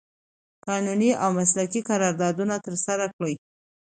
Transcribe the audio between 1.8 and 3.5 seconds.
قراردادونه ترسره کړي